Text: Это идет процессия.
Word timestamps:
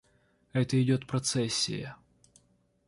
Это 0.51 0.81
идет 0.81 1.05
процессия. 1.05 1.95